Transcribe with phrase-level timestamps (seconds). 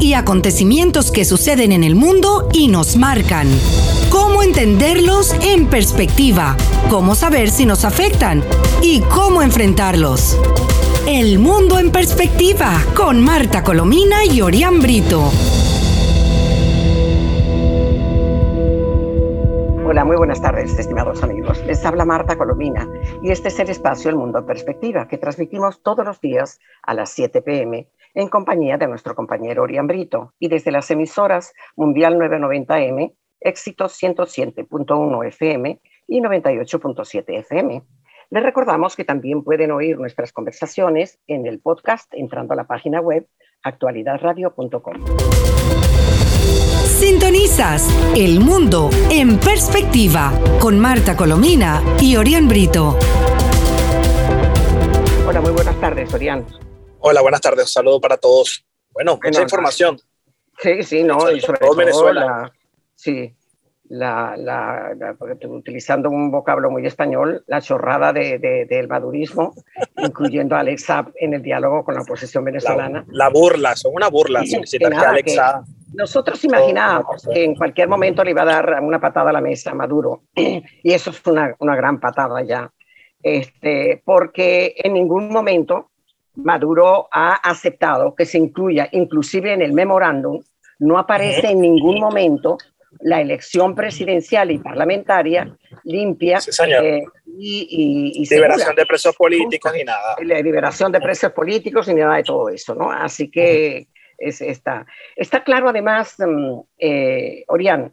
[0.00, 3.46] y acontecimientos que suceden en el mundo y nos marcan.
[4.10, 6.56] Cómo entenderlos en perspectiva,
[6.90, 8.42] cómo saber si nos afectan
[8.82, 10.36] y cómo enfrentarlos.
[11.06, 15.30] El mundo en perspectiva con Marta Colomina y Orián Brito.
[19.86, 21.62] Hola, muy buenas tardes, estimados amigos.
[21.68, 22.88] Les habla Marta Colomina
[23.22, 26.94] y este es el espacio El Mundo en Perspectiva que transmitimos todos los días a
[26.94, 32.16] las 7 pm en compañía de nuestro compañero Orián Brito y desde las emisoras Mundial
[32.16, 37.82] 990M, Éxito 107.1 FM y 98.7 FM.
[38.30, 43.00] Les recordamos que también pueden oír nuestras conversaciones en el podcast entrando a la página
[43.00, 43.26] web
[43.62, 44.94] actualidadradio.com.
[46.84, 52.96] Sintonizas El Mundo en Perspectiva con Marta Colomina y Orián Brito.
[55.26, 56.46] Hola, muy buenas tardes, Orián.
[57.04, 57.64] Hola, buenas tardes.
[57.64, 58.64] Un saludo para todos.
[58.92, 59.98] Bueno, mucha información.
[60.58, 62.52] Sí, sí, no, y sobre todo, Venezuela.
[62.94, 63.34] sí,
[63.88, 65.16] la, la,
[65.48, 69.52] utilizando un vocablo muy español, la chorrada de, del madurismo,
[69.96, 70.86] incluyendo a Alex
[71.16, 73.04] en el diálogo con la oposición venezolana.
[73.08, 75.36] La, burla, son una burla solicitar que Alex
[75.94, 79.72] nosotros imaginábamos que en cualquier momento le iba a dar una patada a la mesa
[79.72, 82.72] a Maduro, y eso es una, una gran patada ya,
[83.20, 85.91] este, porque en ningún momento
[86.34, 90.42] Maduro ha aceptado que se incluya, inclusive en el memorándum,
[90.78, 92.58] no aparece en ningún momento
[93.00, 100.16] la elección presidencial y parlamentaria limpia eh, y, y, liberación de presos políticos y nada.
[100.22, 102.90] La liberación de presos políticos y nada de todo eso, ¿no?
[102.90, 103.88] Así que
[104.18, 107.92] es, está, está claro además, mm, eh, Orián,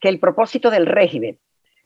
[0.00, 1.38] que el propósito del régimen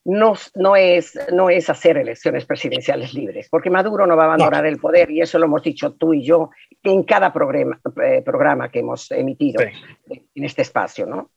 [0.04, 4.66] no, no, es, no es hacer elecciones presidenciales libres, porque Maduro no va a abandonar
[4.66, 6.50] el poder, y eso lo hemos dicho tú y yo
[6.82, 11.30] en cada programa, eh, programa que hemos emitido en este espacio, ¿no?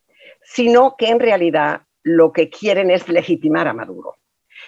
[0.44, 4.16] sino que en realidad lo que quieren es legitimar a Maduro.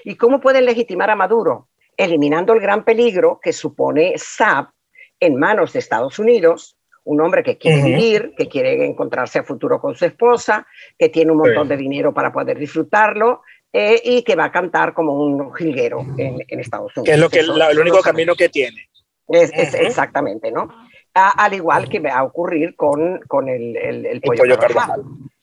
[0.04, 1.70] ¿Y cómo pueden legitimar a Maduro?
[1.96, 4.72] Eliminando el gran peligro que supone SAP
[5.20, 9.80] en manos de Estados Unidos, un hombre que quiere vivir, que quiere encontrarse a futuro
[9.80, 10.68] con su esposa,
[10.98, 13.42] que tiene un montón de dinero para poder disfrutarlo,
[13.74, 17.06] eh, y que va a cantar como un jilguero en, Estados Unidos.
[17.06, 18.90] Que es lo que el único camino que tiene.
[19.28, 20.70] Es, exactamente, ¿no?
[21.14, 24.44] al igual que va a ocurrir con, con el, el, pollo,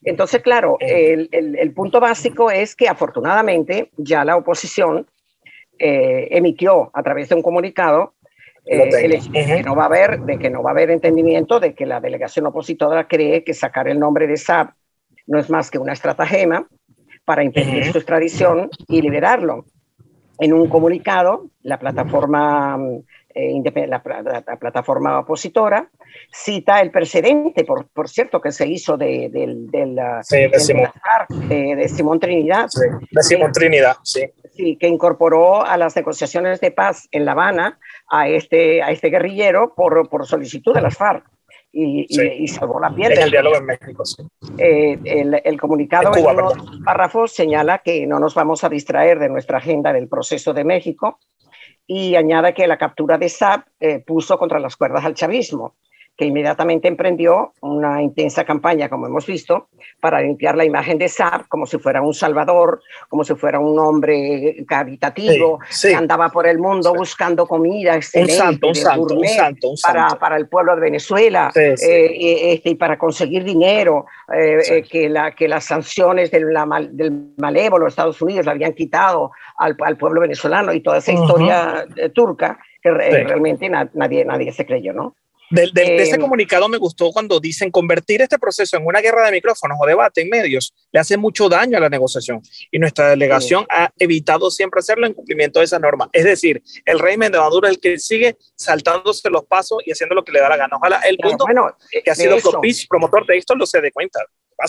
[0.03, 5.06] Entonces, claro, el, el, punto básico es que afortunadamente ya la oposición
[5.78, 8.14] eh, emitió a través de un comunicado
[8.64, 11.75] eh, el que no va a haber, de que no va a haber entendimiento de
[11.75, 14.70] que la delegación opositora cree que sacar el nombre de SAP
[15.26, 16.66] no es más que una estratagema
[17.26, 19.66] para impedir su extradición y liberarlo.
[20.38, 22.78] En un comunicado, la plataforma,
[23.34, 23.53] eh,
[23.88, 24.03] la,
[24.59, 25.91] plataforma opositora
[26.31, 29.31] cita el precedente, por, por cierto, que se hizo de,
[31.88, 32.20] Simón.
[32.20, 32.69] Trinidad.
[33.10, 34.20] de Simón Trinidad, sí.
[34.54, 39.10] Sí, que incorporó a las negociaciones de paz en La Habana a este, a este
[39.10, 41.26] guerrillero por, por solicitud de las FARC
[41.76, 43.12] y, salvó la piel.
[43.12, 44.22] el diálogo en México, sí.
[44.56, 44.98] Eh,
[45.44, 46.54] el, comunicado en, unos
[46.84, 51.19] párrafos señala que no nos vamos a distraer de nuestra agenda del proceso de México
[51.87, 55.76] y añade que la captura de SAP eh, puso contra las cuerdas al chavismo
[56.16, 59.69] que inmediatamente emprendió una intensa campaña, como hemos visto,
[60.00, 63.78] para limpiar la imagen de Saab como si fuera un salvador, como si fuera un
[63.78, 69.75] hombre caritativo, que andaba por el mundo buscando comida un santo, un santo, un santo,
[69.82, 71.75] para, para, el pueblo de Venezuela eh,
[72.53, 76.47] este, y para conseguir dinero, eh, eh, que, la, que las sanciones del,
[76.93, 81.87] del malévolo Estados Unidos le habían quitado al, al pueblo venezolano y toda esa historia
[82.15, 85.15] turca que realmente nadie, nadie se creyó, ¿no?
[85.51, 89.33] De, ese eh, comunicado me gustó cuando dicen convertir este proceso en una guerra de
[89.33, 93.65] micrófonos o debate en medios le hace mucho daño a la negociación y nuestra delegación
[93.71, 96.09] ha evitado siempre hacerlo en cumplimiento de esa norma.
[96.12, 100.15] Es decir, el régimen de Maduro es el que sigue saltándose los pasos y haciendo
[100.15, 100.77] lo que le da la gana.
[100.77, 104.20] Ojalá el mundo bueno, que ha sido propicio, promotor de esto lo se dé cuenta.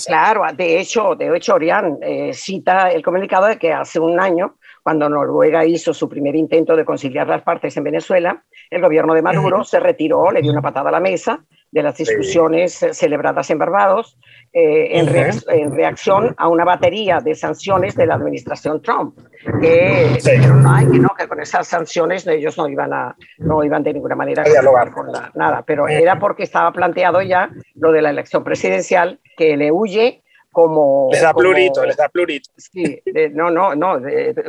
[0.06, 4.58] Claro, de hecho, de hecho, Orián eh, cita el comunicado de que hace un año
[4.88, 9.22] cuando Noruega hizo su primer intento de conciliar las partes en Venezuela, el gobierno de
[9.22, 13.58] Maduro se retiró, le dio una patada a la mesa de las discusiones celebradas en
[13.58, 14.18] Barbados
[14.54, 19.20] eh, en, reacción a una batería de sanciones de la administración Trump,
[19.60, 24.46] que, que, con esas sanciones ellos no iban, a, no iban de ninguna manera a
[24.46, 29.58] dialogar con nada, pero era porque estaba planteado ya lo de la elección presidencial que
[29.58, 30.24] le huye
[30.58, 31.10] como...
[31.12, 32.50] Les da plurito, les da plurito.
[32.58, 33.00] Sí,
[33.34, 34.02] no, no, no,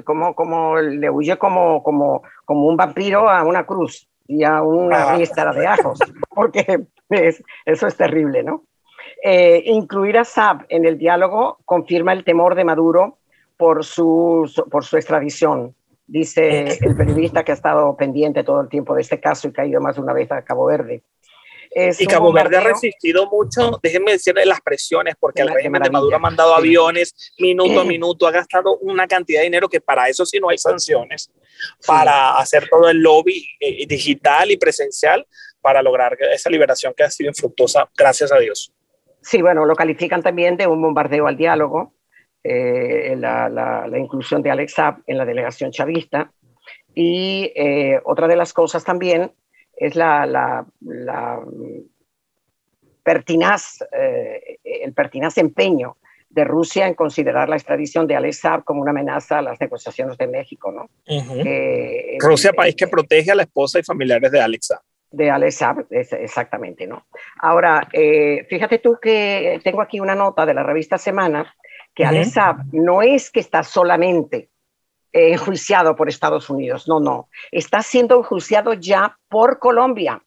[0.05, 5.17] como, como le huye como, como, como un vampiro a una cruz y a una
[5.17, 5.99] ristra de ajos,
[6.35, 8.65] porque, eso es terrible, ¿no?
[9.23, 13.19] Eh, incluir a Saab en el diálogo confirma el temor de Maduro
[13.59, 15.75] por su, por su extradición,
[16.07, 19.61] dice el periodista que ha estado pendiente todo el tiempo de este caso y que
[19.61, 21.03] ha ido más de una vez a Cabo Verde
[21.75, 26.17] y Cabo Verde ha resistido mucho, déjenme decirle las presiones, porque el régimen de Maduro
[26.17, 30.25] ha mandado aviones minuto a minuto, ha gastado una cantidad de dinero que para eso
[30.27, 31.31] sí no hay sanciones,
[31.87, 35.27] para hacer todo el lobby eh, digital y presencial
[35.61, 38.73] para lograr esa liberación que ha sido infructuosa, gracias a Dios.
[39.21, 41.95] Sí, bueno, lo califican también de un bombardeo al diálogo,
[42.43, 46.33] eh, la, la, inclusión de Alex Saab en la delegación chavista.
[46.95, 49.33] Y eh, otra de las cosas también
[49.79, 51.41] es la, la,
[53.03, 55.97] pertinaz, eh, el pertinaz empeño
[56.31, 60.19] de Rusia en considerar la extradición de Alex Saab como una amenaza a las negociaciones
[60.19, 60.71] de México.
[60.71, 60.89] ¿no?
[62.19, 64.83] Rusia, país que protege a la esposa y familiares de Alex Saab.
[65.11, 66.87] De Alex Saab, exactamente.
[66.87, 67.07] ¿no?
[67.39, 71.55] Ahora, eh, fíjate tú que tengo aquí una nota de la revista Semana
[71.95, 74.51] que Alex Saab no es que está solamente
[75.13, 76.89] enjuiciado por Estados Unidos.
[76.89, 77.29] No, no.
[77.51, 80.23] Está siendo enjuiciado ya por Colombia,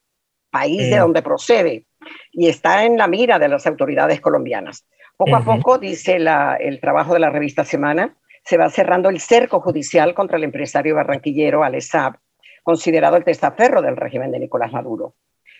[0.50, 1.86] país de donde procede,
[2.32, 4.86] y está en la mira de las autoridades colombianas.
[5.18, 9.62] Poco a poco, dice el trabajo de la revista Semana, se va cerrando el cerco
[9.62, 12.18] judicial contra el empresario barranquillero Alessab,
[12.64, 15.14] considerado el testaferro del régimen de Nicolás Maduro.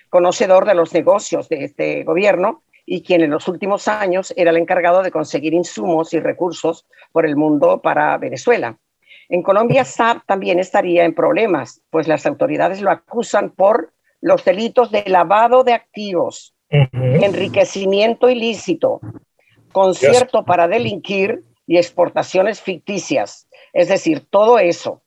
[0.10, 4.58] Conocedor de los negocios de este gobierno y quien en los últimos años era el
[4.58, 8.78] encargado de conseguir insumos y recursos por el mundo para Venezuela.
[9.32, 14.92] En Colombia, Saab también estaría en problemas, pues las autoridades lo acusan por los delitos
[14.92, 19.00] de lavado de activos, enriquecimiento ilícito,
[19.72, 23.48] concierto para delinquir y exportaciones ficticias.
[23.72, 25.02] Es decir, todo eso.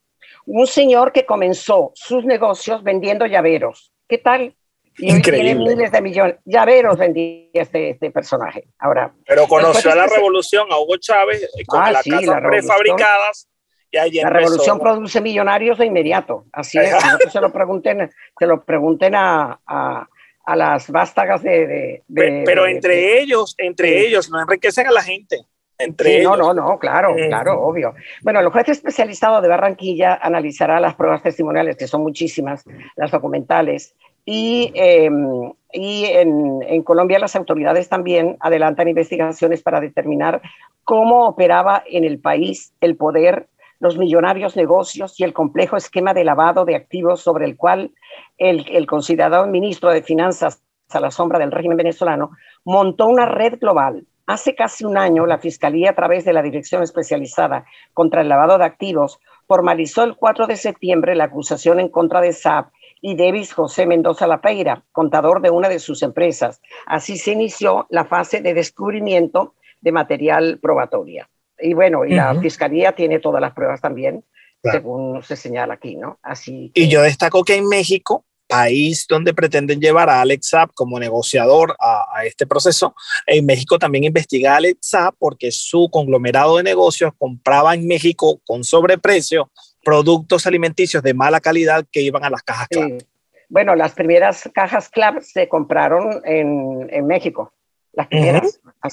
[0.47, 3.93] Un señor que comenzó sus negocios vendiendo llaveros.
[4.09, 4.57] ¿Qué tal?
[4.97, 5.55] Y Increíble.
[5.55, 6.37] tiene miles de millones.
[6.47, 8.69] Llaveros vendía este, este personaje.
[8.79, 9.13] Ahora.
[9.27, 13.49] Pero conoció a la revolución, a Hugo Chávez, con ah, las casas prefabricadas
[13.95, 16.45] la revolución produce millonarios de inmediato.
[16.53, 16.95] Así es,
[17.33, 22.03] se lo pregunten, se lo pregunten a, a, las vástagas de...
[22.45, 25.47] pero entre ellos, entre ellos, no enriquecen a la gente.
[25.77, 27.95] Entre No, no, no, claro, claro, obvio.
[28.23, 32.65] Bueno, el juez especializado de Barranquilla analizará las pruebas testimoniales, que son muchísimas,
[32.97, 33.95] las documentales,
[34.25, 40.41] y, em, y en, en, Colombia las autoridades también adelantan investigaciones para determinar
[40.85, 43.49] cómo operaba en el país el poder
[43.81, 47.93] los millonarios negocios y el complejo esquema de lavado de activos sobre el cual
[48.39, 52.31] el, considerado ministro de Finanzas a la sombra del régimen venezolano
[52.65, 54.07] montó una red global.
[54.27, 58.57] Hace casi un año, la Fiscalía, a través de la Dirección Especializada contra el Lavado
[58.57, 62.71] de Activos, formalizó el 4 de septiembre la acusación en contra de SAP
[63.03, 66.63] y Davis José Mendoza Lapeira, contador de una de sus empresas.
[66.87, 71.29] Así se inició la fase de descubrimiento de material probatoria.
[71.61, 74.25] Y bueno, y la fiscalía tiene todas las pruebas también,
[74.63, 76.19] según se señala aquí, ¿no?
[76.23, 76.73] Así.
[76.75, 81.77] Y yo destaco que en México, país donde pretenden llevar a Alex Saab como negociador
[81.79, 82.95] a, este proceso,
[83.27, 88.41] en México también investiga a Alex Saab porque su conglomerado de negocios compraba en México
[88.45, 89.51] con sobreprecio
[89.85, 93.03] productos alimenticios de mala calidad que iban a las cajas CLAP.
[93.49, 97.53] Bueno, las primeras cajas CLAP se compraron en, en México.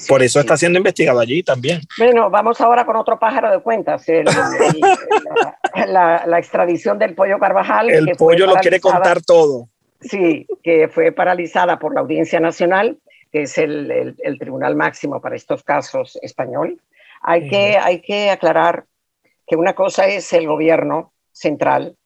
[0.08, 1.80] Por eso está siendo investigado allí también.
[1.98, 4.06] Bueno, vamos ahora con otro pájaro de cuentas,
[5.86, 7.90] la, extradición del pollo Carvajal.
[7.90, 9.68] El pollo lo quiere contar todo.
[10.00, 12.98] Sí, que fue paralizada por la Audiencia Nacional,
[13.30, 16.80] que es el, tribunal máximo para estos casos español.
[17.20, 18.86] Hay, que, hay que aclarar
[19.46, 21.96] que una cosa es el gobierno central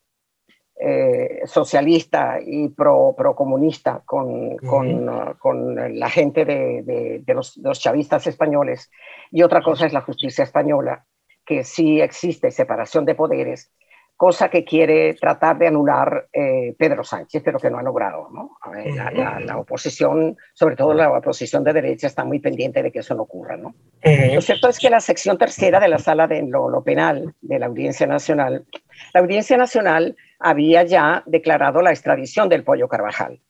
[0.79, 7.57] eh, socialista y pro, pro comunista con, con, uh, con, la gente de, de, los,
[7.57, 8.91] los, chavistas españoles
[9.31, 11.07] y otra cosa es la justicia española,
[11.47, 13.73] que sí existe separación de poderes,
[14.17, 18.29] cosa que quiere tratar de anular eh, Pedro Sánchez, pero que no ha logrado.
[18.31, 18.59] ¿no?
[18.95, 23.15] la, la, oposición, sobre todo la oposición de derecha, está muy pendiente de que eso
[23.15, 23.57] no ocurra.
[23.57, 23.75] ¿no?
[24.03, 27.59] Lo cierto es que la sección tercera de la sala de lo, lo penal de
[27.59, 28.67] la Audiencia Nacional,
[29.15, 33.41] la Audiencia Nacional había ya declarado la extradición del Pollo Carvajal.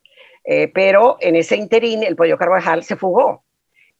[0.45, 3.43] Eh, pero en ese interín el Pollo Carvajal se fugó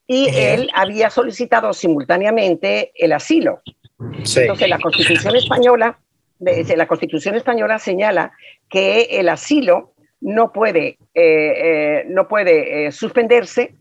[0.09, 3.61] y él había solicitado simultáneamente el asilo.
[3.99, 5.99] Entonces la Constitución española,
[6.39, 8.31] la Constitución española señala
[8.69, 13.75] que el asilo no puede, eh, eh, no puede suspenderse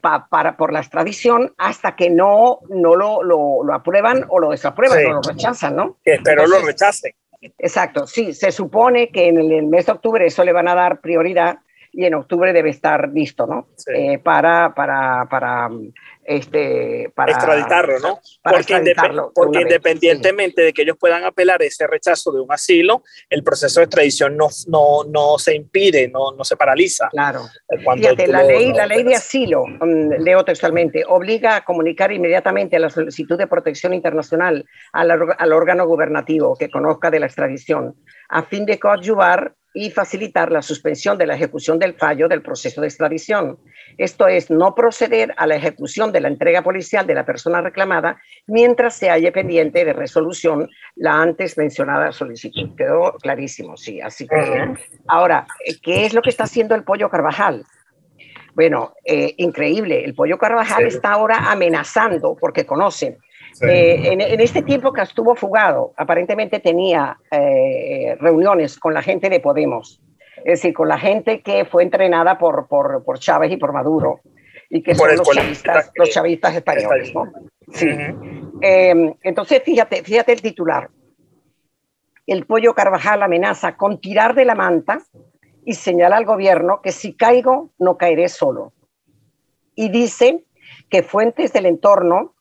[0.00, 5.12] para, por la extradición hasta que no, no lo, lo, aprueban o lo desaprueban o
[5.14, 5.98] lo rechazan, ¿no?
[6.02, 7.12] Que espero lo rechacen.
[7.40, 11.00] Exacto, sí, se supone que en el, mes de octubre eso le van a dar
[11.00, 11.60] prioridad
[11.92, 13.68] y en octubre debe estar listo, ¿no?
[13.92, 15.68] Eh, para, para, para,
[16.24, 18.20] este, para extraditarlo, ¿no?
[19.34, 23.84] porque, independientemente de que ellos puedan apelar ese rechazo de un asilo, el proceso de
[23.84, 27.08] extradición no, no, no se impide, no, no se paraliza.
[27.08, 27.42] Claro.
[27.94, 32.80] Fíjate, la, ley, la ley de asilo, mm, leo textualmente, obliga a comunicar inmediatamente a
[32.80, 37.96] la solicitud de protección internacional al, al órgano gubernativo que conozca de la extradición,
[38.28, 42.80] a fin de coadyuvar y facilitar la suspensión de la ejecución del fallo del proceso
[42.80, 43.58] de extradición.
[43.98, 48.20] Esto es, no proceder a la ejecución de la entrega policial de la persona reclamada
[48.46, 52.74] mientras se halle pendiente de resolución la antes mencionada solicitud.
[52.76, 54.00] Quedó clarísimo, sí.
[54.00, 54.74] Así que,
[55.06, 55.46] ahora,
[55.82, 57.64] ¿qué es lo que está haciendo el pollo Carvajal?
[58.54, 60.04] Bueno, eh, increíble.
[60.04, 63.18] El pollo Carvajal está ahora amenazando, porque conocen
[63.62, 69.40] eh, en, este tiempo que estuvo fugado, aparentemente tenía eh, reuniones con la gente de
[69.40, 70.00] Podemos,
[70.38, 74.20] es decir, con la gente que fue entrenada por, por, por Chávez y por Maduro,
[74.70, 77.12] y que son los chavistas, los chavistas, españoles.
[77.14, 77.24] ¿no?
[77.72, 77.88] Sí.
[78.60, 80.88] Em, entonces, fíjate, fíjate el titular.
[82.26, 85.00] El pollo Carvajal amenaza con tirar de la manta
[85.64, 88.72] y señala al gobierno que si caigo, no caeré solo.
[89.74, 90.44] Y dice
[90.88, 92.34] que fuentes del entorno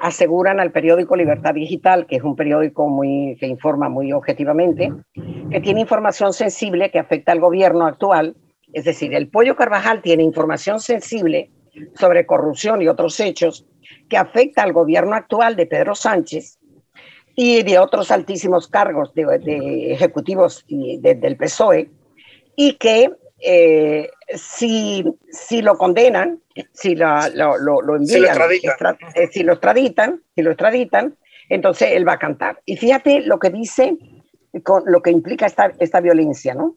[0.00, 4.92] aseguran al periódico Libertad Digital, que es un periódico muy, que informa muy objetivamente,
[5.50, 8.36] que tiene información sensible que afecta al gobierno actual.
[8.72, 11.50] Es decir, el Pollo Carvajal tiene información sensible
[11.94, 13.66] sobre corrupción y otros hechos
[14.08, 16.58] que afecta al gobierno actual de Pedro Sánchez
[17.34, 21.90] y de otros altísimos cargos de, ejecutivos del PSOE
[22.56, 23.10] y que
[23.40, 26.40] eh, si, si lo condenan,
[26.72, 27.06] si lo,
[27.58, 28.96] lo, envían, si lo, extraditan.
[29.14, 31.16] Eh, si lo extraditan, si lo extraditan,
[31.48, 32.60] entonces él va a cantar.
[32.64, 33.96] Y fíjate lo que dice,
[34.64, 36.76] con lo que implica esta, esta violencia, ¿no?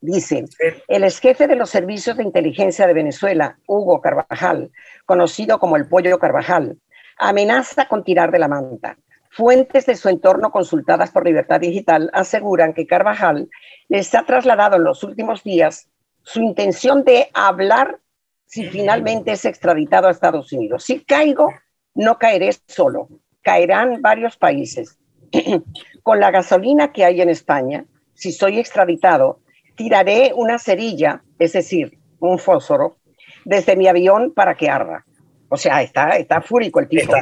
[0.00, 0.44] Dice,
[0.86, 4.70] el ex jefe de los servicios de inteligencia de Venezuela, Hugo Carvajal,
[5.06, 6.78] conocido como el Pollo Carvajal,
[7.18, 8.96] amenaza con tirar de la manta.
[9.30, 13.48] Fuentes de su entorno consultadas por Libertad Digital aseguran que Carvajal
[13.88, 15.88] les ha trasladado en los últimos días
[16.22, 18.00] su intención de hablar
[18.46, 20.84] si finalmente es extraditado a Estados Unidos.
[20.84, 21.52] Si caigo,
[21.94, 23.08] no caeré solo,
[23.42, 24.98] caerán varios países.
[26.02, 29.40] Con la gasolina que hay en España, si soy extraditado,
[29.76, 32.96] tiraré una cerilla, es decir, un fósforo,
[33.44, 35.04] desde mi avión para que arda.
[35.48, 37.12] O sea, está, está fúrico el tipo.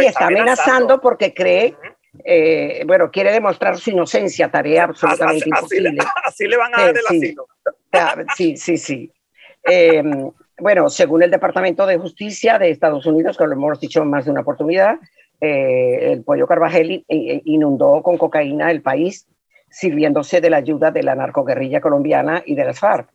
[0.00, 1.76] y está, amenazando porque cree,
[2.24, 5.96] eh, bueno, quiere demostrar su inocencia, tarea absolutamente imposible.
[6.24, 7.46] Así, le van a dar el asilo.
[8.36, 9.12] Sí, sí, sí.
[9.64, 14.10] Em, bueno, según el Departamento de Justicia de Estados Unidos, que lo hemos dicho en
[14.10, 14.94] más de una oportunidad,
[15.40, 19.26] eh, el pollo Carvajal inundó con cocaína el país,
[19.70, 23.08] sirviéndose de la ayuda de la narcoguerrilla colombiana y de las FARC.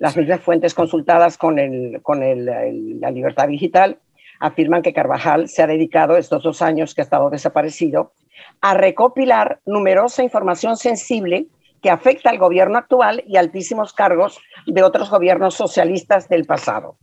[0.00, 3.98] Las mismas fuentes consultadas con, el, con la libertad digital
[4.40, 8.14] afirman que Carvajal se ha dedicado estos dos años que ha estado desaparecido
[8.62, 11.48] a recopilar numerosa información sensible
[11.82, 16.96] que afecta al gobierno actual y altísimos cargos de otros gobiernos socialistas del pasado.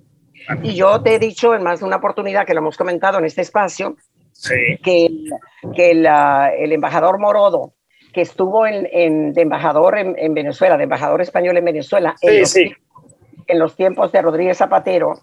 [0.64, 3.26] Y yo te he dicho en más de una oportunidad que lo hemos comentado en
[3.26, 3.96] este espacio,
[4.84, 5.08] que,
[5.76, 7.74] que el embajador Morodo
[8.18, 12.56] que estuvo en, de embajador en, Venezuela, de embajador español en Venezuela, en, los,
[13.48, 15.20] en, los, tiempos de Rodríguez Zapatero,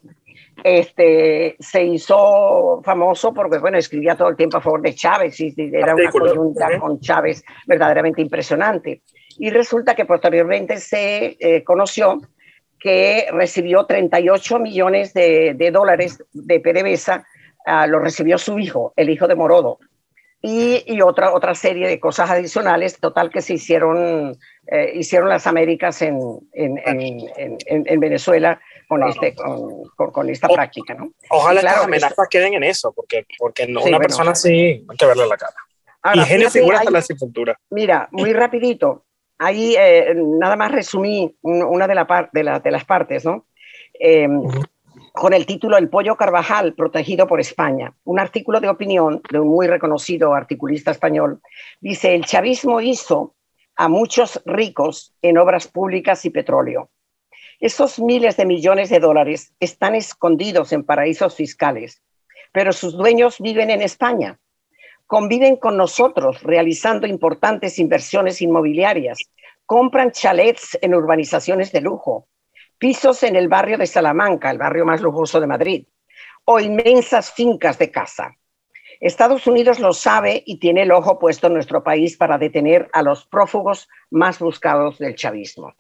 [0.62, 5.54] este, se hizo famoso porque, bueno, escribía todo el tiempo a favor de Chávez y
[5.56, 9.02] era una coyunta con Chávez verdaderamente impresionante.
[9.38, 12.20] Y resulta que posteriormente se eh, conoció
[12.78, 17.24] que recibió 38 millones de, de dólares de PDVSA,
[17.66, 19.78] uh, lo recibió su hijo, el hijo de Morodo,
[20.46, 24.36] y, otra, otra serie de cosas adicionales, total que se hicieron,
[24.66, 26.20] eh, hicieron las Américas en,
[26.52, 30.92] en, en, en Venezuela con, este, con, con, esta práctica.
[30.92, 31.12] ¿no?
[31.30, 35.06] Ojalá que las amenazas queden en eso, porque, porque no, una persona así hay que
[35.06, 35.54] verle la cara.
[36.14, 37.58] y genio figura hasta la sepultura.
[37.70, 39.06] Mira, muy rapidito,
[39.38, 43.46] ahí eh, nada más resumí una de, la de, la, de las partes, ¿no?
[43.98, 44.28] Eh,
[45.14, 47.94] con el título El pollo Carvajal, protegido por España.
[48.02, 51.40] Un artículo de opinión de un muy reconocido articulista español
[51.80, 53.37] dice, el chavismo hizo
[53.76, 56.90] a muchos ricos en obras públicas y petróleo.
[57.61, 62.02] Esos miles de millones de dólares están escondidos en paraísos fiscales,
[62.50, 64.40] pero sus dueños viven en España.
[65.06, 69.18] Conviven con nosotros realizando importantes inversiones inmobiliarias,
[69.64, 72.26] compran chalets en urbanizaciones de lujo,
[72.78, 75.86] pisos en el barrio de Salamanca, el barrio más lujoso de Madrid,
[76.44, 78.36] o inmensas fincas de casa.
[79.00, 83.02] Estados Unidos lo sabe y tiene el ojo puesto en nuestro país para detener a
[83.02, 85.74] los prófugos más buscados del chavismo.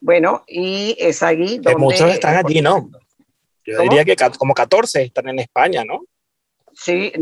[0.00, 1.76] Bueno, y es ahí donde...
[1.76, 2.90] muchos están allí, ¿no?
[3.64, 6.02] Yo diría que como 14 están en España, ¿no?
[6.82, 7.12] Sí,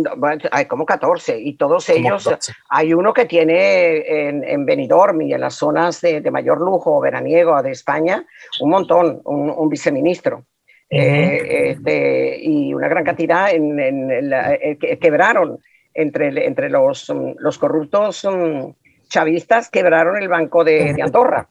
[0.52, 2.30] hay como 14 y todos ellos,
[2.70, 7.62] hay uno que tiene en, en Benidorm y en las zonas de, mayor lujo veraniego
[7.62, 8.24] de España,
[8.60, 10.46] un montón, un, viceministro.
[10.88, 15.58] Eh, este, y una gran cantidad en, eh, que quebraron
[15.92, 18.70] entre, entre los, los corruptos mm,
[19.08, 21.48] chavistas, quebraron el Banco de, Andorra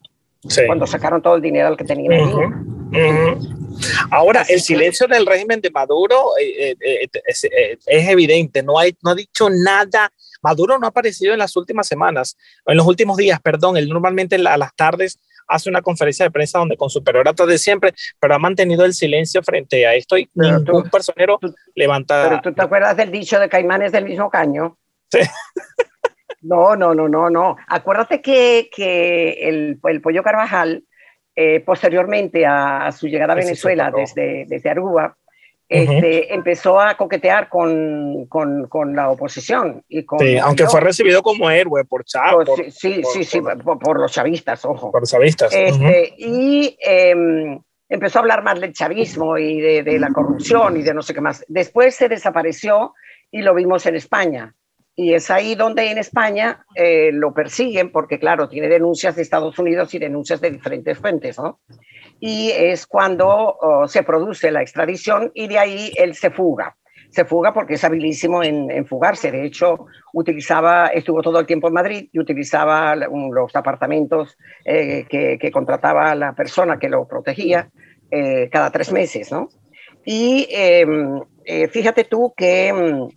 [0.66, 2.78] cuando sacaron todo el dinero al que tenían allí.
[4.12, 9.12] Ahora, el silencio del régimen de Maduro eh, eh, eh, es, evidente, no, hay, no
[9.12, 10.12] ha dicho nada.
[10.41, 13.77] Maduro no ha aparecido en las últimas semanas, en los últimos días, perdón.
[13.77, 17.58] Él normalmente a las tardes hace una conferencia de prensa donde con su perorato de
[17.58, 21.39] siempre, pero ha mantenido el silencio frente a esto y ningún personero
[21.75, 22.24] levanta.
[22.29, 24.77] Pero tú te acuerdas del dicho de Caimanes del mismo caño.
[25.12, 25.19] Sí.
[26.41, 27.58] No, no, no, no, no.
[27.67, 30.86] Acuérdate que, que el, el pollo Carvajal
[31.41, 35.15] eh, posteriormente a, su llegada a Venezuela desde, desde Aruba,
[35.69, 39.81] este, empezó a coquetear con, con, con la oposición.
[39.88, 42.50] Y con, sí, aunque fue recibido como héroe por Chávez.
[42.75, 44.91] sí, sí, sí, por, los chavistas, ojo.
[44.91, 45.53] Por los chavistas.
[45.53, 50.81] Este, Y em, empezó a hablar más del chavismo y de, de, la corrupción y
[50.81, 51.46] de no sé qué más.
[51.48, 52.96] Después se desapareció
[53.31, 54.53] y lo vimos en España.
[55.01, 59.58] Y es ahí donde en España eh, lo persiguen, porque claro, tiene denuncias de Estados
[59.58, 61.62] Unidos y denuncias de diferentes fuentes, ¿no?
[62.20, 63.29] Y es cuando
[63.62, 66.75] oh, se produce la extradición y de ahí él se fuga.
[67.12, 69.32] Se fuga porque es habilísimo en, fugarse.
[69.32, 75.50] De hecho, utilizaba, estuvo todo el tiempo en Madrid y utilizaba los apartamentos eh, que,
[75.50, 77.70] contrataba la persona que lo protegía
[78.12, 79.48] eh, cada tres meses, ¿no?
[80.03, 81.22] Y em,
[81.72, 83.10] fíjate tú que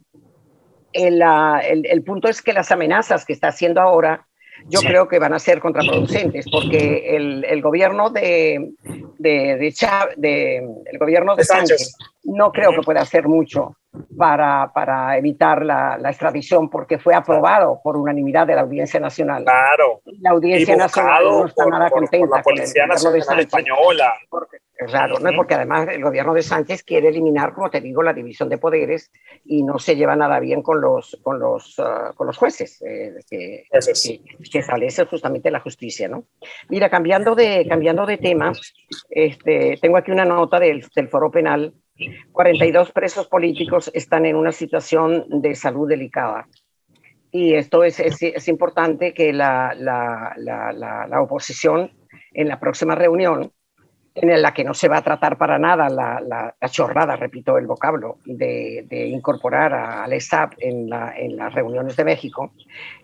[0.92, 4.26] em, el, punto es que las amenazas que está haciendo ahora,
[4.68, 8.72] yo creo que van a ser contraproducentes, porque el, gobierno de,
[9.18, 10.56] de,
[10.86, 11.96] el gobierno de Sánchez.
[12.24, 13.76] no creo que pueda hacer mucho
[14.16, 19.44] para, para evitar la, extradición, porque fue aprobado por unanimidad de la Audiencia Nacional.
[19.44, 20.00] Claro.
[20.20, 22.36] La Audiencia Nacional no está nada contenta.
[22.36, 24.12] la Policía Nacional Española.
[24.86, 25.30] Claro, ¿no?
[25.36, 29.10] porque además el gobierno de Sánchez quiere eliminar, como te digo, la división de poderes
[29.44, 33.14] y no se lleva nada bien con los, con los, ah, con los jueces, eh,
[33.28, 36.08] que, que, establece justamente la justicia.
[36.08, 36.24] ¿no?
[36.68, 38.52] Mira, cambiando de, cambiando de tema,
[39.10, 41.74] este, tengo aquí una nota del, del Foro Penal.
[42.32, 46.48] 42 presos políticos están en una situación de salud delicada.
[47.30, 51.90] Y esto es, es, es importante que la, la, la, la oposición
[52.32, 53.52] en la próxima reunión
[54.14, 57.66] en la que no se va a tratar para nada la, la, chorrada, repito el
[57.66, 62.52] vocablo, de, de incorporar al ESAP en, la, en, las reuniones de México,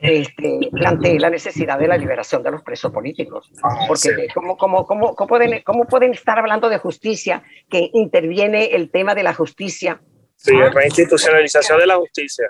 [0.00, 3.50] este, plantee la necesidad de la liberación de los presos políticos.
[3.62, 8.66] Ah, Porque ¿cómo, cómo, cómo, cómo, pueden, ¿cómo pueden estar hablando de justicia que interviene
[8.66, 10.00] el tema de la justicia?
[10.36, 12.48] Sí, la reinstitucionalización de la justicia.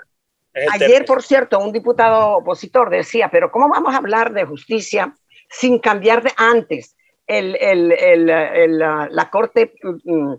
[0.73, 5.15] Ayer, por cierto, un diputado opositor decía, pero ¿cómo vamos a hablar de justicia
[5.49, 6.95] sin cambiar de antes
[7.29, 10.33] el, el, el, la, Corte, mm,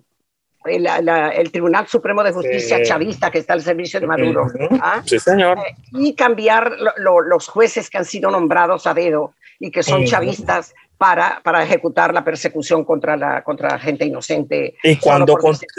[0.64, 4.46] el, Tribunal Supremo de Justicia chavista que está al servicio de Maduro.
[4.82, 5.00] ¿ah?
[5.06, 5.58] Sí, señor.
[5.58, 10.74] Eh, y cambiar los jueces que han sido nombrados a dedo y que son chavistas
[11.00, 14.76] para, para ejecutar la persecución contra la, contra la gente inocente.
[14.82, 15.34] Y cuando,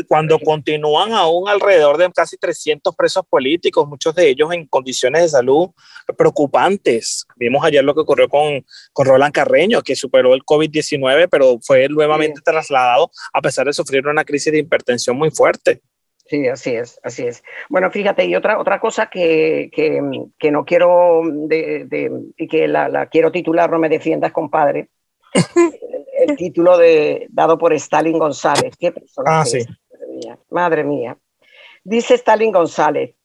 [0.07, 5.29] cuando continúan aún alrededor de casi 300 presos políticos, muchos de ellos en condiciones de
[5.29, 5.69] salud
[6.17, 7.27] preocupantes.
[7.35, 11.87] Vimos ayer lo que ocurrió con, con Roland Carreño, que superó el COVID-19, pero fue
[11.87, 15.83] nuevamente trasladado a pesar de sufrir una crisis de hipertensión muy fuerte.
[16.25, 17.43] Sí, así es, así es.
[17.69, 20.01] Bueno, fíjate, y otra, otra cosa que, que,
[20.39, 24.89] que no quiero, de, y que la, la, quiero titular, no me defiendas, compadre,
[25.33, 28.75] el, título de, dado por Stalin González.
[28.77, 29.41] ¿Qué persona?
[29.41, 29.59] Ah, sí.
[30.49, 31.17] Madre mía,
[31.83, 33.15] Dice Stalin González.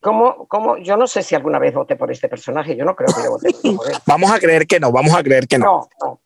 [0.00, 0.76] ¿Cómo, cómo?
[0.76, 2.76] Yo no sé si alguna vez voté por este personaje.
[2.76, 3.96] Yo no creo que lo voté por él.
[4.06, 5.88] Vamos a creer que no, vamos a creer que no.
[6.02, 6.20] No,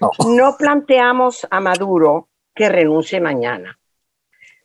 [0.00, 0.10] no.
[0.28, 3.78] no planteamos a Maduro que renuncie mañana,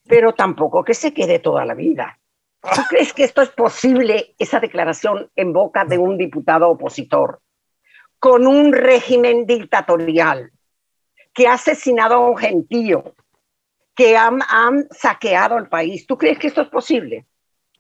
[0.06, 2.20] pero tampoco que se quede toda la vida.
[2.62, 7.42] ¿Tú crees que esto es posible, esa declaración en boca de un diputado opositor?
[8.22, 10.52] Con un régimen dictatorial
[11.34, 13.16] que ha asesinado a un gentío,
[13.96, 14.40] que han,
[14.92, 16.06] saqueado el país.
[16.06, 17.26] ¿Tú crees que esto es posible?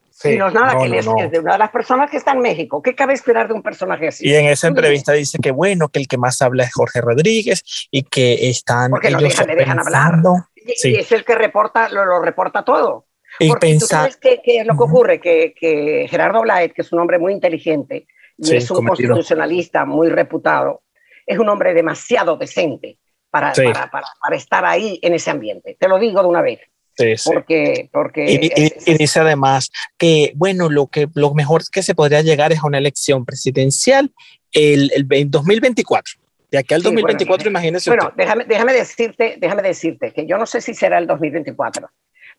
[0.09, 2.81] Sí, no es nada que les de una de las personas que está en México.
[2.81, 4.27] ¿Qué cabe esperar de un personaje así?
[4.27, 7.63] Y en esa entrevista dice que bueno, que el que más habla es Jorge Rodríguez
[7.91, 10.15] y que están Porque ellos dejan, le dejan hablar.
[10.55, 13.05] Y, es el que reporta, lo, reporta todo.
[13.39, 15.19] Y Porque sabes qué, es lo que ocurre?
[15.19, 18.07] Que, que Gerardo Blaet, que es un hombre muy inteligente,
[18.41, 20.81] y es un constitucionalista muy reputado,
[21.25, 22.97] es un hombre demasiado decente
[23.29, 25.77] para, para, estar ahí en ese ambiente.
[25.79, 26.59] Te lo digo de una vez.
[26.97, 28.51] Sí, Porque, porque
[28.85, 32.67] y, dice además que, bueno, lo, que, lo mejor que se podría llegar es a
[32.67, 34.11] una elección presidencial
[34.51, 36.15] el, el 2024.
[36.51, 37.89] De aquí al 2024, imagínese.
[37.89, 41.89] Bueno, déjame, déjame, decirte, déjame decirte que yo no sé si será el 2024,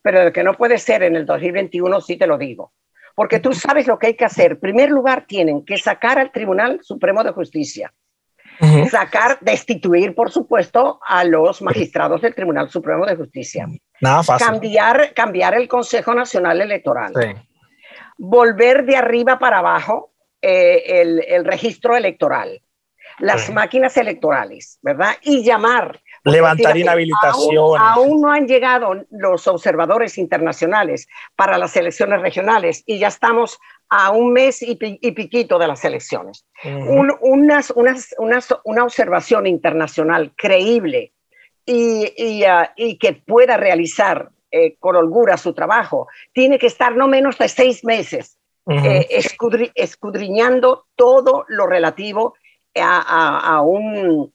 [0.03, 2.73] pero de que no puede ser en el 2021, sí te lo digo.
[3.15, 4.53] Porque tú sabes lo que hay que hacer.
[4.53, 7.93] En primer lugar, tienen que sacar al Tribunal Supremo de Justicia
[8.89, 13.67] sacar, destituir, por supuesto, a los magistrados del Tribunal Supremo de Justicia.
[14.01, 14.47] Nada fácil.
[14.47, 17.13] Cambiar, cambiar el Consejo Nacional Electoral.
[18.17, 22.61] Volver de arriba para abajo eh, el, el, registro electoral,
[23.19, 25.15] las máquinas electorales, ¿verdad?
[25.21, 26.01] Y llamar.
[26.25, 27.81] Levantar inhabilitaciones.
[27.81, 33.59] Aún, no han llegado los observadores internacionales para las elecciones regionales y ya estamos
[33.89, 36.45] a un mes y, piquito de las elecciones.
[37.21, 38.15] unas, unas,
[38.63, 41.11] una observación internacional creíble
[41.65, 47.07] y, ah, y, que pueda realizar eh, con holgura su trabajo, tiene que estar no
[47.07, 48.37] menos de seis meses
[48.69, 49.07] eh,
[49.75, 52.35] escudriñando todo lo relativo
[52.75, 54.33] a, a, un,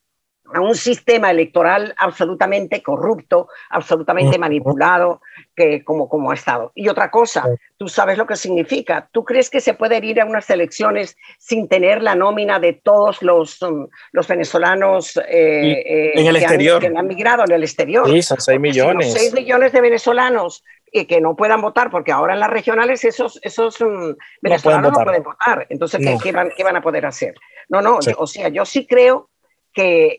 [0.54, 5.20] a un sistema electoral absolutamente corrupto, absolutamente manipulado,
[5.54, 6.72] que como, como ha estado.
[6.74, 7.44] Y otra cosa,
[7.76, 9.08] tú sabes lo que significa.
[9.12, 13.22] ¿Tú crees que se puede ir a unas elecciones sin tener la nómina de todos
[13.22, 16.84] los, um, los venezolanos eh, eh, en el exterior.
[16.84, 18.08] Han, que han migrado en el exterior?
[18.08, 19.12] Sí, son 6 millones.
[19.12, 23.38] 6 millones de venezolanos y que no puedan votar, porque ahora en las regionales esos,
[23.42, 25.66] esos um, venezolanos no pueden votar.
[25.68, 27.34] Entonces, ¿qué, van, ¿qué, van, a poder hacer?
[27.68, 29.28] No, no, o sea, yo sí creo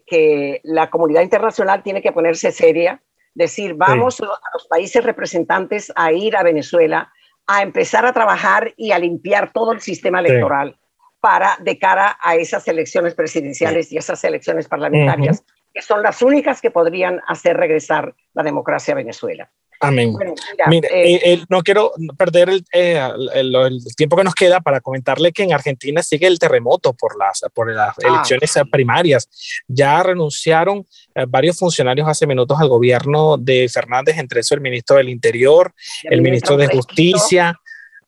[0.06, 3.02] que, la comunidad internacional tiene que ponerse seria,
[3.34, 7.12] decir, vamos a los países representantes a ir a Venezuela
[7.48, 10.78] a empezar a trabajar y a limpiar todo el sistema electoral
[11.19, 15.43] para de cara a esas elecciones presidenciales y esas elecciones parlamentarias,
[15.74, 19.52] que son las únicas que podrían hacer regresar la democracia a Venezuela.
[19.82, 20.13] Amén.
[20.68, 23.02] Mire, eh, eh, no quiero perder eh,
[23.34, 27.18] el, el, tiempo que nos queda para comentarle que en Argentina sigue el terremoto por
[27.18, 28.08] las, por las ah.
[28.08, 29.30] elecciones primarias.
[29.68, 30.86] Ya renunciaron
[31.30, 36.22] varios funcionarios hace minutos al gobierno de Fernández, entre eso el ministro del Interior, el
[36.22, 37.56] ministro de Justicia,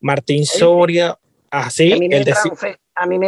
[0.01, 1.17] Martín Soria,
[1.49, 2.33] así, ah, el, de,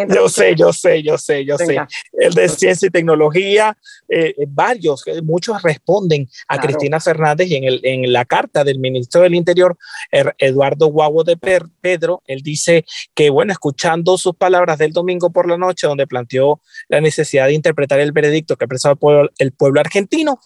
[0.09, 1.77] yo sé, yo sé, yo sé, yo sé.
[2.13, 7.55] El de ciencia y tecnología, eh, eh, varios, eh, muchos responden a Cristina Fernández y
[7.55, 9.77] en, el, en la carta del ministro del Interior,
[10.11, 15.47] er, Eduardo Guavo de Pedro, él dice que, bueno, escuchando sus palabras del domingo por
[15.47, 19.29] la noche, donde planteó la necesidad de interpretar el veredicto que ha expresado el pueblo,
[19.37, 20.39] el pueblo argentino,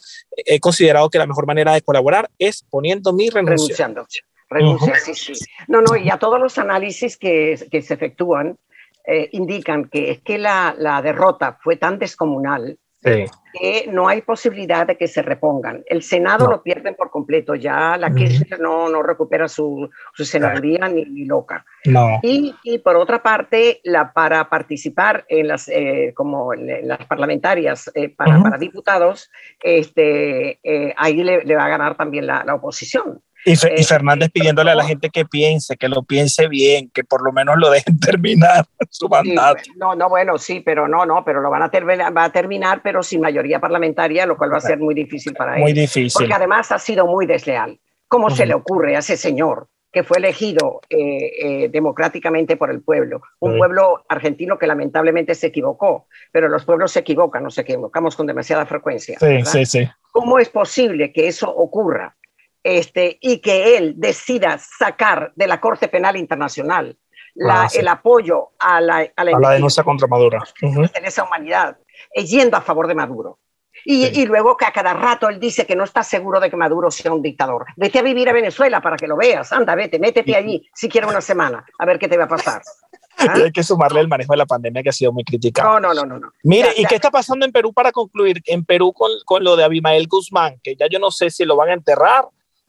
[0.46, 3.94] he considerado que la mejor manera de colaborar es poniendo mi renuncia.
[4.50, 5.34] Renuncia, sí, sí.
[5.68, 8.58] No, no, y a todos los análisis que, que se efectúan,
[9.10, 14.86] eh, indican que es que la, la, derrota fue tan descomunal que no hay posibilidad
[14.86, 15.82] de que se repongan.
[15.86, 20.90] El Senado lo pierden por completo, ya la Kirchner no, no recupera su, su senaduría
[20.90, 21.66] ni, loca.
[21.86, 22.20] No.
[22.22, 28.10] Y, y, por otra parte, la, para participar en las, eh, como las parlamentarias eh,
[28.10, 29.32] para, para, diputados,
[29.64, 30.60] este,
[30.98, 33.22] ahí le, le, va a ganar también la, la oposición.
[33.48, 37.32] Y, Fernández pidiéndole a la gente que piense, que lo piense bien, que por lo
[37.32, 39.62] menos lo dejen terminar su mandato.
[39.78, 42.82] no, no, bueno, sí, pero no, no, pero lo van a, terminar, va a terminar,
[42.84, 45.62] pero sin mayoría parlamentaria, lo cual va a ser muy difícil para él.
[45.62, 46.12] Muy difícil.
[46.14, 47.80] Porque además ha sido muy desleal.
[48.10, 52.82] ¿Cómo se le ocurre a ese señor que fue elegido eh, eh, democráticamente por el
[52.82, 53.22] pueblo?
[53.40, 58.28] Un pueblo argentino que lamentablemente se equivocó, pero los pueblos se equivocan, nos equivocamos con
[58.28, 59.18] demasiada frecuencia.
[59.20, 59.90] Sí, sí, sí.
[60.12, 62.17] ¿Cómo es posible que eso ocurra?
[62.64, 66.98] Este, y que él decida sacar de la Corte Penal Internacional
[67.50, 70.40] ah, el apoyo a la, a la, denuncia contra Maduro.
[70.62, 71.78] En esa humanidad,
[72.14, 73.40] eh, yendo a favor de Maduro.
[73.86, 76.58] Y, y, luego que a cada rato él dice que no está seguro de que
[76.58, 77.68] Maduro sea un dictador.
[77.76, 79.52] Vete a vivir a Venezuela para que lo veas.
[79.54, 82.62] Anda, vete, métete allí si quieres una semana, a ver qué te va a pasar.
[83.18, 85.80] Hay que sumarle el manejo de la pandemia que ha sido muy criticado.
[85.80, 86.32] No, no, no, no.
[86.44, 88.42] Mire, ¿y qué está pasando en Perú para concluir?
[88.46, 91.56] En Perú con, con, lo de Abimael Guzmán, que ya yo no sé si lo
[91.56, 92.26] van a enterrar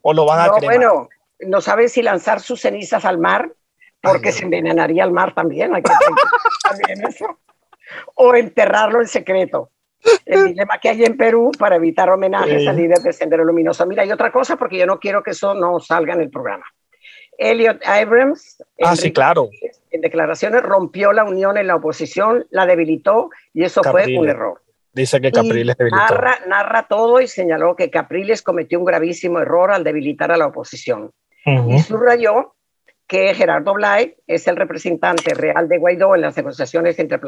[0.08, 1.08] o lo van a no, Bueno,
[1.40, 3.52] no saben si lanzar sus cenizas al mar,
[4.00, 5.92] porque se envenenaría el mar también, hay que
[6.62, 7.38] también eso.
[8.14, 9.70] O enterrarlo en secreto.
[10.24, 13.84] El dilema que hay en Perú para evitar homenajes al líder de Sendero Luminoso.
[13.84, 16.64] Mira, hay otra cosa porque yo no quiero que eso no salga en el programa.
[17.36, 19.50] Elliot Abrams, ah, sí, claro.
[19.90, 24.62] en declaraciones, rompió la unión en la oposición, la debilitó y eso fue un error.
[24.98, 29.84] Dice que Capriles narra, narra, todo y señaló que Capriles cometió un gravísimo error al
[29.84, 31.12] debilitar a la oposición.
[31.44, 32.56] Y subrayó
[33.06, 37.20] que Gerardo Blay es el representante real de Guaidó en las negociaciones entre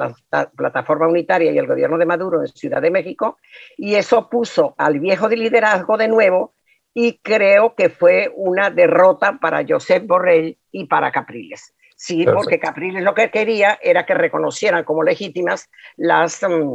[0.57, 3.39] Plataforma Unitaria y el gobierno de Maduro en Ciudad de México,
[3.77, 6.55] y eso puso al viejo de liderazgo de nuevo,
[6.93, 11.73] y creo que fue una derrota para Josep Borrell y para Capriles.
[11.97, 16.75] Sí, porque Capriles lo que quería era que reconocieran como legítimas las mm,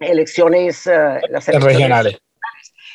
[0.00, 2.20] elecciones, uh, las regionales.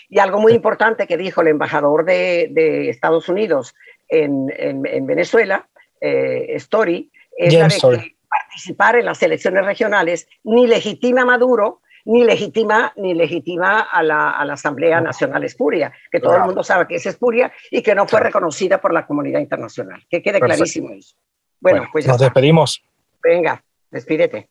[0.10, 3.74] Y algo muy importante que dijo el embajador de, de Estados Unidos
[4.08, 5.68] en, en, Venezuela,
[6.00, 11.82] eh, Story, es la de que participar en las elecciones regionales ni legitima a Maduro,
[12.06, 16.63] ni legitima, ni legitima a la, a la Asamblea Nacional Espuria, que todo el mundo
[16.63, 20.06] sabe que es espuria y que no fue reconocida por la comunidad internacional.
[20.10, 21.15] Que quede clarísimo eso.
[21.60, 22.84] Bueno, pues nos despedimos.
[23.24, 24.50] Venga, despídete.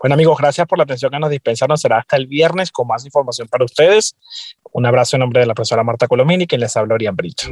[0.00, 1.76] Bueno amigos, gracias por la atención que nos dispensaron.
[1.76, 4.16] Será hasta el viernes con más información para ustedes.
[4.72, 7.44] Un abrazo en nombre de la profesora Marta Colomini, quien les habla Orián Brito.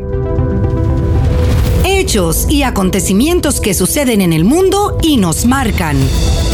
[1.84, 5.96] Hechos y acontecimientos que suceden en el mundo y nos marcan.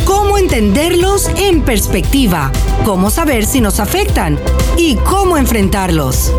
[0.05, 2.51] Cómo entenderlos en perspectiva,
[2.85, 4.39] cómo saber si nos afectan
[4.77, 6.33] y cómo enfrentarlos.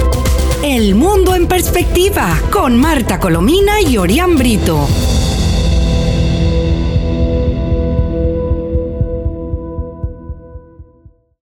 [0.64, 4.88] El mundo en perspectiva con Marta Colomina y Orián Brito.